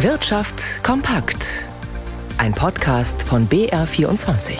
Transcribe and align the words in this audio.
Wirtschaft 0.00 0.84
kompakt. 0.84 1.64
Ein 2.36 2.52
Podcast 2.52 3.22
von 3.22 3.48
BR24. 3.48 4.58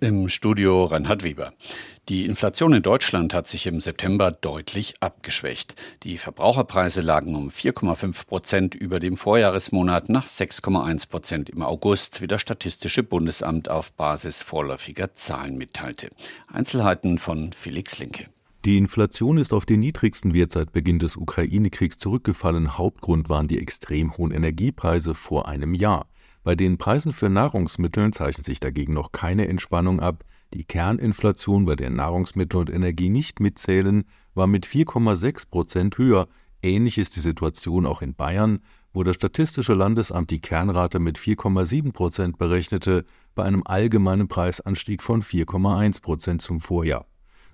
Im 0.00 0.28
Studio 0.28 0.86
Reinhard 0.86 1.22
Weber. 1.22 1.52
Die 2.08 2.24
Inflation 2.24 2.72
in 2.72 2.82
Deutschland 2.82 3.34
hat 3.34 3.46
sich 3.46 3.68
im 3.68 3.80
September 3.80 4.32
deutlich 4.32 4.94
abgeschwächt. 4.98 5.76
Die 6.02 6.18
Verbraucherpreise 6.18 7.02
lagen 7.02 7.36
um 7.36 7.50
4,5 7.50 8.26
Prozent 8.26 8.74
über 8.74 8.98
dem 8.98 9.16
Vorjahresmonat 9.16 10.08
nach 10.08 10.26
6,1 10.26 11.08
Prozent 11.08 11.48
im 11.48 11.62
August, 11.62 12.20
wie 12.20 12.26
das 12.26 12.42
Statistische 12.42 13.04
Bundesamt 13.04 13.70
auf 13.70 13.92
Basis 13.92 14.42
vorläufiger 14.42 15.14
Zahlen 15.14 15.56
mitteilte. 15.56 16.10
Einzelheiten 16.52 17.18
von 17.18 17.52
Felix 17.52 18.00
Linke. 18.00 18.26
Die 18.64 18.76
Inflation 18.76 19.38
ist 19.38 19.52
auf 19.52 19.66
den 19.66 19.80
niedrigsten 19.80 20.34
Wert 20.34 20.50
seit 20.50 20.72
Beginn 20.72 20.98
des 20.98 21.16
Ukraine-Kriegs 21.16 21.96
zurückgefallen. 21.96 22.76
Hauptgrund 22.76 23.28
waren 23.28 23.46
die 23.46 23.58
extrem 23.58 24.16
hohen 24.16 24.32
Energiepreise 24.32 25.14
vor 25.14 25.46
einem 25.46 25.74
Jahr. 25.74 26.08
Bei 26.42 26.56
den 26.56 26.76
Preisen 26.76 27.12
für 27.12 27.28
Nahrungsmittel 27.28 28.12
zeichnet 28.12 28.44
sich 28.44 28.58
dagegen 28.58 28.94
noch 28.94 29.12
keine 29.12 29.46
Entspannung 29.46 30.00
ab. 30.00 30.24
Die 30.54 30.64
Kerninflation, 30.64 31.66
bei 31.66 31.76
der 31.76 31.90
Nahrungsmittel 31.90 32.58
und 32.58 32.70
Energie 32.70 33.10
nicht 33.10 33.38
mitzählen, 33.38 34.04
war 34.34 34.48
mit 34.48 34.66
4,6 34.66 35.50
Prozent 35.50 35.98
höher. 35.98 36.26
Ähnlich 36.60 36.98
ist 36.98 37.14
die 37.14 37.20
Situation 37.20 37.86
auch 37.86 38.02
in 38.02 38.14
Bayern, 38.14 38.58
wo 38.92 39.04
das 39.04 39.14
Statistische 39.14 39.74
Landesamt 39.74 40.30
die 40.30 40.40
Kernrate 40.40 40.98
mit 40.98 41.18
4,7 41.18 41.92
Prozent 41.92 42.38
berechnete, 42.38 43.04
bei 43.36 43.44
einem 43.44 43.62
allgemeinen 43.64 44.26
Preisanstieg 44.26 45.02
von 45.02 45.22
4,1 45.22 46.02
Prozent 46.02 46.42
zum 46.42 46.60
Vorjahr. 46.60 47.06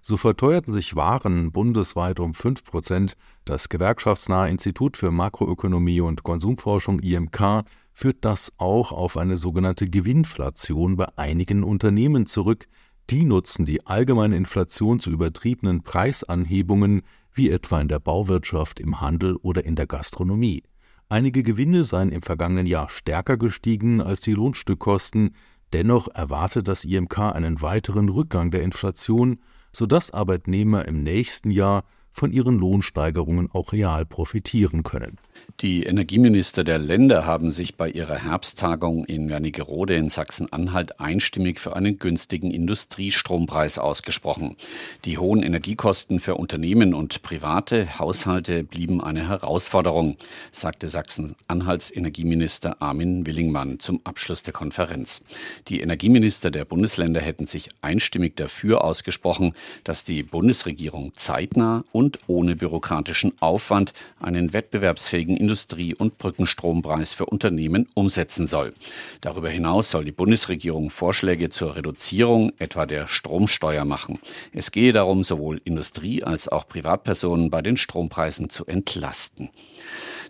So 0.06 0.18
verteuerten 0.18 0.70
sich 0.70 0.96
Waren 0.96 1.50
bundesweit 1.50 2.20
um 2.20 2.34
5 2.34 2.64
Prozent. 2.64 3.16
Das 3.46 3.70
gewerkschaftsnahe 3.70 4.50
Institut 4.50 4.98
für 4.98 5.10
Makroökonomie 5.10 6.02
und 6.02 6.24
Konsumforschung 6.24 7.00
IMK 7.00 7.64
führt 7.94 8.18
das 8.20 8.52
auch 8.58 8.92
auf 8.92 9.16
eine 9.16 9.38
sogenannte 9.38 9.88
Gewinnflation 9.88 10.96
bei 10.96 11.06
einigen 11.16 11.64
Unternehmen 11.64 12.26
zurück. 12.26 12.66
Die 13.08 13.24
nutzen 13.24 13.64
die 13.64 13.86
allgemeine 13.86 14.36
Inflation 14.36 15.00
zu 15.00 15.10
übertriebenen 15.10 15.82
Preisanhebungen, 15.82 17.00
wie 17.32 17.48
etwa 17.48 17.80
in 17.80 17.88
der 17.88 17.98
Bauwirtschaft, 17.98 18.80
im 18.80 19.00
Handel 19.00 19.36
oder 19.36 19.64
in 19.64 19.74
der 19.74 19.86
Gastronomie. 19.86 20.64
Einige 21.08 21.42
Gewinne 21.42 21.82
seien 21.82 22.12
im 22.12 22.20
vergangenen 22.20 22.66
Jahr 22.66 22.90
stärker 22.90 23.38
gestiegen 23.38 24.02
als 24.02 24.20
die 24.20 24.34
Lohnstückkosten. 24.34 25.34
Dennoch 25.72 26.08
erwartet 26.08 26.68
das 26.68 26.84
IMK 26.84 27.20
einen 27.20 27.62
weiteren 27.62 28.10
Rückgang 28.10 28.50
der 28.50 28.60
Inflation 28.64 29.38
sodass 29.74 30.10
Arbeitnehmer 30.10 30.86
im 30.86 31.02
nächsten 31.02 31.50
Jahr 31.50 31.84
von 32.14 32.30
ihren 32.30 32.58
Lohnsteigerungen 32.58 33.50
auch 33.52 33.72
real 33.72 34.06
profitieren 34.06 34.84
können. 34.84 35.18
Die 35.60 35.82
Energieminister 35.82 36.62
der 36.62 36.78
Länder 36.78 37.26
haben 37.26 37.50
sich 37.50 37.76
bei 37.76 37.90
ihrer 37.90 38.24
Herbsttagung 38.24 39.04
in 39.04 39.28
Wernigerode 39.28 39.94
in 39.94 40.08
Sachsen-Anhalt 40.08 41.00
einstimmig 41.00 41.58
für 41.58 41.74
einen 41.74 41.98
günstigen 41.98 42.52
Industriestrompreis 42.52 43.78
ausgesprochen. 43.78 44.56
Die 45.04 45.18
hohen 45.18 45.42
Energiekosten 45.42 46.20
für 46.20 46.36
Unternehmen 46.36 46.94
und 46.94 47.22
private 47.22 47.98
Haushalte 47.98 48.62
blieben 48.62 49.00
eine 49.00 49.28
Herausforderung, 49.28 50.16
sagte 50.52 50.86
Sachsen-Anhalts 50.88 51.90
Energieminister 51.94 52.80
Armin 52.80 53.26
Willingmann 53.26 53.80
zum 53.80 54.00
Abschluss 54.04 54.44
der 54.44 54.52
Konferenz. 54.52 55.24
Die 55.66 55.80
Energieminister 55.80 56.52
der 56.52 56.64
Bundesländer 56.64 57.20
hätten 57.20 57.46
sich 57.46 57.68
einstimmig 57.82 58.36
dafür 58.36 58.84
ausgesprochen, 58.84 59.54
dass 59.82 60.04
die 60.04 60.22
Bundesregierung 60.22 61.12
zeitnah 61.14 61.84
und 61.92 62.03
und 62.04 62.18
ohne 62.26 62.54
bürokratischen 62.54 63.32
Aufwand 63.40 63.94
einen 64.20 64.52
wettbewerbsfähigen 64.52 65.38
Industrie- 65.38 65.94
und 65.94 66.18
Brückenstrompreis 66.18 67.14
für 67.14 67.24
Unternehmen 67.24 67.88
umsetzen 67.94 68.46
soll. 68.46 68.74
Darüber 69.22 69.48
hinaus 69.48 69.90
soll 69.90 70.04
die 70.04 70.12
Bundesregierung 70.12 70.90
Vorschläge 70.90 71.48
zur 71.48 71.76
Reduzierung 71.76 72.52
etwa 72.58 72.84
der 72.84 73.06
Stromsteuer 73.06 73.86
machen. 73.86 74.18
Es 74.52 74.70
gehe 74.70 74.92
darum, 74.92 75.24
sowohl 75.24 75.62
Industrie 75.64 76.22
als 76.22 76.48
auch 76.48 76.68
Privatpersonen 76.68 77.48
bei 77.48 77.62
den 77.62 77.78
Strompreisen 77.78 78.50
zu 78.50 78.66
entlasten. 78.66 79.48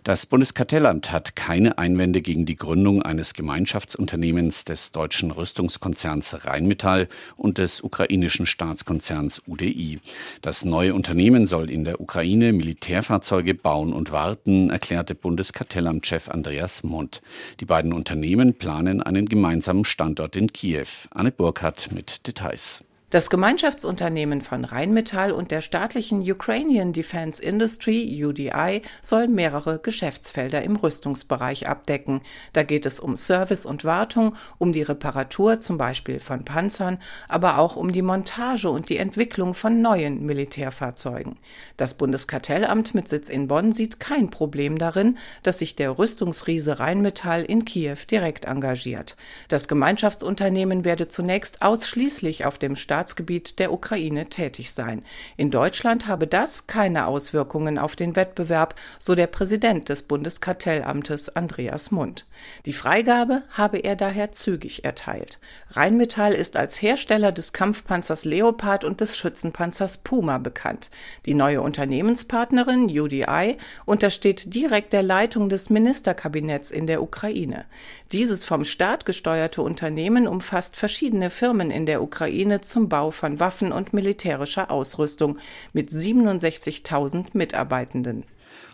Das 0.05 0.27
Bundeskartellamt 0.27 1.11
hat 1.11 1.35
keine 1.35 1.79
Einwände 1.79 2.21
gegen 2.21 2.45
die 2.45 2.55
Gründung 2.55 3.01
eines 3.01 3.33
Gemeinschaftsunternehmens 3.33 4.63
des 4.63 4.91
deutschen 4.91 5.31
Rüstungskonzerns 5.31 6.45
Rheinmetall 6.45 7.07
und 7.37 7.57
des 7.57 7.81
ukrainischen 7.81 8.45
Staatskonzerns 8.45 9.41
UDI. 9.47 9.97
Das 10.43 10.63
neue 10.63 10.93
Unternehmen 10.93 11.47
soll 11.47 11.71
in 11.71 11.85
der 11.85 11.99
Ukraine 11.99 12.53
Militärfahrzeuge 12.53 13.55
bauen 13.55 13.93
und 13.93 14.11
warten, 14.11 14.69
erklärte 14.69 15.15
Bundeskartellamtchef 15.15 16.29
Andreas 16.29 16.83
Mund. 16.83 17.23
Die 17.59 17.65
beiden 17.65 17.91
Unternehmen 17.91 18.53
planen 18.53 19.01
einen 19.01 19.25
gemeinsamen 19.25 19.85
Standort 19.85 20.35
in 20.35 20.53
Kiew. 20.53 20.85
Anne 21.09 21.31
Burkhardt 21.31 21.89
mit 21.91 22.27
Details. 22.27 22.83
Das 23.11 23.29
Gemeinschaftsunternehmen 23.29 24.41
von 24.41 24.65
Rheinmetall 24.65 25.31
und 25.31 25.51
der 25.51 25.61
staatlichen 25.61 26.21
Ukrainian 26.21 26.91
Defense 26.91 27.41
Industry 27.41 28.25
UDI 28.25 28.81
soll 29.03 29.27
mehrere 29.27 29.77
Geschäftsfelder 29.77 30.63
im 30.63 30.75
Rüstungsbereich 30.75 31.67
abdecken. 31.67 32.21
Da 32.53 32.63
geht 32.63 32.87
es 32.87 32.99
um 32.99 33.15
Service 33.15 33.67
und 33.67 33.85
Wartung, 33.85 34.35
um 34.57 34.73
die 34.73 34.81
Reparatur 34.81 35.59
zum 35.59 35.77
Beispiel 35.77 36.19
von 36.19 36.45
Panzern, 36.45 36.97
aber 37.27 37.59
auch 37.59 37.75
um 37.75 37.91
die 37.91 38.01
Montage 38.01 38.71
und 38.71 38.89
die 38.89 38.97
Entwicklung 38.97 39.53
von 39.53 39.83
neuen 39.83 40.25
Militärfahrzeugen. 40.25 41.37
Das 41.77 41.93
Bundeskartellamt 41.93 42.95
mit 42.95 43.07
Sitz 43.07 43.29
in 43.29 43.47
Bonn 43.47 43.71
sieht 43.71 43.99
kein 43.99 44.31
Problem 44.31 44.79
darin, 44.79 45.19
dass 45.43 45.59
sich 45.59 45.75
der 45.75 45.99
Rüstungsriese 45.99 46.79
Rheinmetall 46.79 47.43
in 47.43 47.65
Kiew 47.65 47.97
direkt 48.09 48.45
engagiert. 48.45 49.15
Das 49.47 49.67
Gemeinschaftsunternehmen 49.67 50.85
werde 50.85 51.07
zunächst 51.07 51.61
ausschließlich 51.61 52.45
auf 52.45 52.57
dem 52.57 52.75
Staat 52.75 52.94
Staatsgebiet 52.95 53.59
der 53.59 53.73
Ukraine 53.73 54.29
tätig 54.29 54.71
sein. 54.71 55.03
In 55.35 55.51
Deutschland 55.51 56.07
habe 56.07 56.27
das 56.27 56.65
keine 56.65 57.07
Auswirkungen 57.07 57.77
auf 57.77 57.97
den 57.97 58.15
Wettbewerb, 58.15 58.75
so 58.99 59.15
der 59.15 59.27
Präsident 59.27 59.89
des 59.89 60.03
Bundeskartellamtes 60.03 61.35
Andreas 61.35 61.91
Mund. 61.91 62.25
Die 62.65 62.71
Freigabe 62.71 63.43
habe 63.49 63.79
er 63.79 63.97
daher 63.97 64.31
zügig 64.31 64.85
erteilt. 64.85 65.39
Rheinmetall 65.71 66.31
ist 66.31 66.55
als 66.55 66.81
Hersteller 66.81 67.33
des 67.33 67.51
Kampfpanzers 67.51 68.23
Leopard 68.23 68.85
und 68.85 69.01
des 69.01 69.17
Schützenpanzers 69.17 69.97
Puma 69.97 70.37
bekannt. 70.37 70.89
Die 71.25 71.33
neue 71.33 71.61
Unternehmenspartnerin 71.61 72.85
UDI 72.85 73.57
untersteht 73.85 74.53
direkt 74.53 74.93
der 74.93 75.03
Leitung 75.03 75.49
des 75.49 75.69
Ministerkabinetts 75.69 76.71
in 76.71 76.87
der 76.87 77.03
Ukraine. 77.03 77.65
Dieses 78.13 78.45
vom 78.45 78.63
Staat 78.63 79.05
gesteuerte 79.05 79.61
Unternehmen 79.61 80.29
umfasst 80.29 80.77
verschiedene 80.77 81.29
Firmen 81.29 81.71
in 81.71 81.85
der 81.85 82.01
Ukraine 82.01 82.61
zum 82.61 82.84
Bau 82.87 83.11
von 83.11 83.39
Waffen 83.39 83.71
und 83.71 83.93
militärischer 83.93 84.71
Ausrüstung 84.71 85.37
mit 85.73 85.89
67.000 85.89 87.27
Mitarbeitenden. 87.33 88.23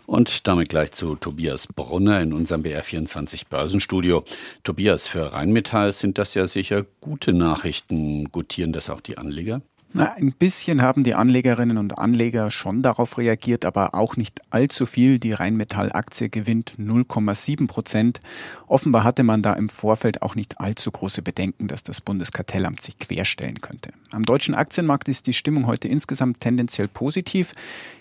Und 0.06 0.46
damit 0.48 0.68
gleich 0.68 0.92
zu 0.92 1.14
Tobias 1.14 1.66
Brunner 1.66 2.20
in 2.20 2.32
unserem 2.32 2.62
BR24 2.62 3.44
Börsenstudio. 3.48 4.24
Tobias, 4.64 5.06
für 5.06 5.32
Rheinmetall 5.32 5.92
sind 5.92 6.18
das 6.18 6.34
ja 6.34 6.46
sicher 6.46 6.84
gute 7.00 7.32
Nachrichten. 7.32 8.24
Gutieren 8.24 8.72
das 8.72 8.90
auch 8.90 9.00
die 9.00 9.16
Anleger? 9.16 9.62
Na, 9.94 10.12
ein 10.12 10.32
bisschen 10.32 10.80
haben 10.80 11.04
die 11.04 11.14
Anlegerinnen 11.14 11.76
und 11.76 11.98
Anleger 11.98 12.50
schon 12.50 12.80
darauf 12.80 13.18
reagiert, 13.18 13.66
aber 13.66 13.94
auch 13.94 14.16
nicht 14.16 14.40
allzu 14.48 14.86
viel. 14.86 15.18
Die 15.18 15.32
Rheinmetall-Aktie 15.32 16.30
gewinnt 16.30 16.76
0,7 16.78 17.66
Prozent. 17.66 18.20
Offenbar 18.66 19.04
hatte 19.04 19.22
man 19.22 19.42
da 19.42 19.52
im 19.52 19.68
Vorfeld 19.68 20.22
auch 20.22 20.34
nicht 20.34 20.60
allzu 20.60 20.90
große 20.90 21.20
Bedenken, 21.20 21.68
dass 21.68 21.82
das 21.82 22.00
Bundeskartellamt 22.00 22.80
sich 22.80 22.98
querstellen 22.98 23.60
könnte. 23.60 23.92
Am 24.12 24.22
deutschen 24.22 24.54
Aktienmarkt 24.54 25.10
ist 25.10 25.26
die 25.26 25.34
Stimmung 25.34 25.66
heute 25.66 25.88
insgesamt 25.88 26.40
tendenziell 26.40 26.88
positiv. 26.88 27.52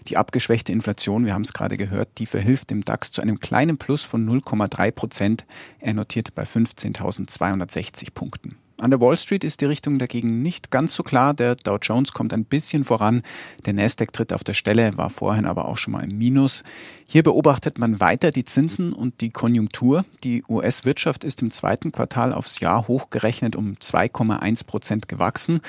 Die 0.07 0.15
abgeschwächte 0.15 0.71
Inflation, 0.71 1.25
wir 1.25 1.33
haben 1.33 1.41
es 1.41 1.51
gerade 1.51 1.75
gehört, 1.75 2.07
die 2.19 2.25
verhilft 2.25 2.69
dem 2.69 2.85
DAX 2.85 3.11
zu 3.11 3.21
einem 3.21 3.41
kleinen 3.41 3.77
Plus 3.77 4.05
von 4.05 4.25
0,3 4.29 4.91
Prozent. 4.91 5.45
Er 5.79 5.93
notiert 5.93 6.33
bei 6.35 6.43
15.260 6.43 8.13
Punkten. 8.13 8.60
An 8.81 8.89
der 8.89 8.99
Wall 8.99 9.15
Street 9.15 9.43
ist 9.43 9.61
die 9.61 9.65
Richtung 9.65 9.99
dagegen 9.99 10.41
nicht 10.41 10.71
ganz 10.71 10.95
so 10.95 11.03
klar. 11.03 11.35
Der 11.35 11.53
Dow 11.53 11.77
Jones 11.79 12.13
kommt 12.13 12.33
ein 12.33 12.45
bisschen 12.45 12.83
voran. 12.83 13.21
Der 13.67 13.73
Nasdaq 13.73 14.11
tritt 14.11 14.33
auf 14.33 14.43
der 14.43 14.55
Stelle, 14.55 14.97
war 14.97 15.11
vorhin 15.11 15.45
aber 15.45 15.65
auch 15.65 15.77
schon 15.77 15.93
mal 15.93 16.03
im 16.03 16.17
Minus. 16.17 16.63
Hier 17.05 17.21
beobachtet 17.21 17.77
man 17.77 17.99
weiter 17.99 18.31
die 18.31 18.43
Zinsen 18.43 18.91
und 18.91 19.21
die 19.21 19.29
Konjunktur. 19.29 20.03
Die 20.23 20.43
US-Wirtschaft 20.49 21.23
ist 21.23 21.43
im 21.43 21.51
zweiten 21.51 21.91
Quartal 21.91 22.33
aufs 22.33 22.59
Jahr 22.59 22.87
hochgerechnet 22.87 23.55
um 23.55 23.75
2,1 23.75 24.65
Prozent 24.65 25.07
gewachsen. 25.07 25.61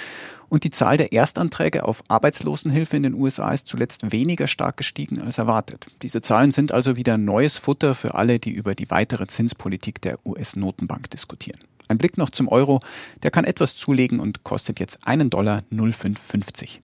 Und 0.49 0.65
die 0.65 0.71
Zahl 0.71 0.97
der 0.97 1.13
Erstanträge 1.13 1.85
auf 1.85 2.05
Arbeitslosenhilfe 2.09 2.97
in 2.97 3.03
den 3.03 3.15
USA 3.15 3.53
ist 3.53 3.69
zuletzt 3.69 4.11
weniger 4.11 4.47
stark 4.47 4.79
gestiegen 4.79 5.21
als 5.21 5.37
erwartet. 5.37 5.87
Diese 6.01 6.23
Zahlen 6.23 6.51
sind 6.51 6.73
also 6.73 6.97
wieder 6.97 7.19
neues 7.19 7.59
Futter 7.59 7.95
für 7.95 8.15
alle, 8.15 8.39
die 8.39 8.53
über 8.53 8.75
die 8.75 8.91
weitere 8.91 9.27
Zinspolitik 9.27 10.01
der 10.01 10.19
US-Notenbank 10.27 11.11
diskutieren. 11.11 11.61
Ein 11.89 11.99
Blick 11.99 12.19
noch 12.19 12.31
zum 12.31 12.49
Euro. 12.49 12.81
Der 13.23 13.31
kann 13.31 13.45
etwas 13.45 13.77
zulegen 13.77 14.21
und 14.21 14.45
kostet 14.45 14.81
jetzt 14.81 15.07
einen 15.07 15.31
Dollar 15.31 15.63
0,550. 15.71 16.81